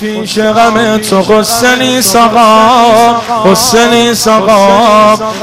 [0.00, 3.20] پیش غم تو قصه نیست آقا
[3.50, 3.90] قصه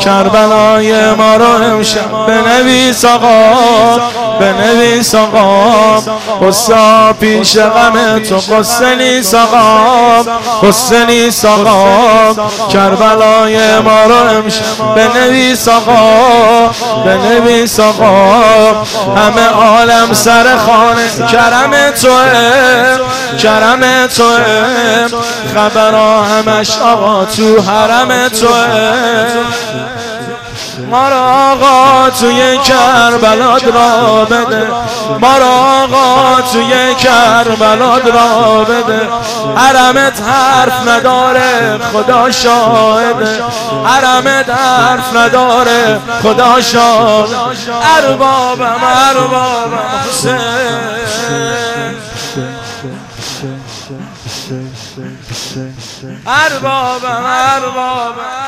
[0.00, 3.96] کربلای ما رو امشب بنویس آقا.
[4.42, 6.02] بنویس آقا
[6.46, 10.22] قصه پیش غم تو قصه نیست آقا
[10.62, 12.34] قصه نیست آقا
[12.68, 16.70] کربلای ما رو امشب بنویس آقا
[17.04, 18.12] بنویس آقا
[19.16, 22.98] همه عالم سر خانه کرم توه
[23.38, 25.08] کرم توه.
[25.54, 28.66] خبرها همش آقا تو حرم توه.
[30.90, 34.66] ما را آقا توی کربلاد را بده.
[35.20, 35.50] ما را
[35.82, 39.08] آقا توی کربلاد را بده.
[39.56, 43.42] حرمت حرف نداره خدا شاهده.
[43.84, 47.28] حرمت حرف نداره خدا شاهد
[47.98, 49.72] اربابم اربابم
[56.26, 58.41] اربابم اربابم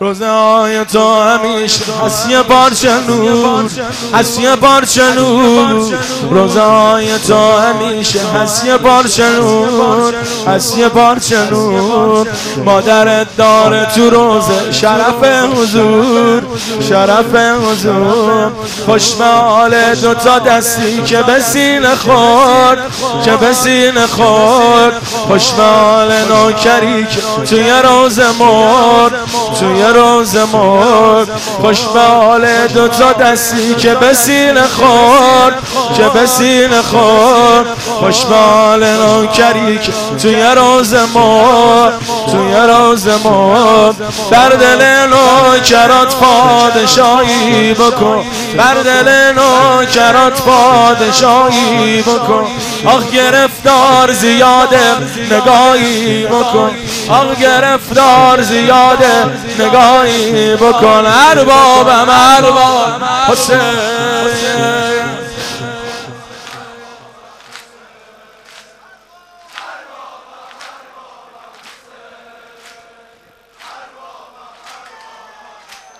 [0.00, 3.70] روزه های تو همیشه از یه پارچه نور
[4.12, 5.94] از یه پارچه نور
[6.30, 10.14] روزه های تو همیشه از یه پارچه نور
[10.46, 12.26] از یه پارچه نور
[12.64, 16.42] مادرت داره تو روزه شرف حضور.
[16.88, 18.52] شرف حضور.
[18.86, 22.78] خوش به حال دوتا دستی که به سینه خورد
[23.24, 24.92] که به سینه خورد.
[25.26, 29.12] خوش به نوکری که توی روز مرد.
[29.60, 31.28] توی روز مرد
[31.60, 35.62] خوش به حال دوتا دستی که به سینه خورد
[35.96, 37.66] که به سینه خورد.
[38.00, 41.92] خوش به حال نوکری که توی روز مرد
[42.30, 43.94] توی روز مرد
[44.30, 48.24] در دل نوکرات پادشاهی بکن
[48.56, 52.46] بر دل نوکرات پادشاهی بکن.
[52.84, 54.96] آخ گرفتار زیاده
[55.30, 56.76] نگاهی بکن.
[57.08, 59.24] آخ گرفتار زیاده
[59.58, 61.06] نگاهی بکن.
[61.06, 63.56] اربابم ارباب حسین.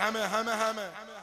[0.00, 1.17] همه همه همه.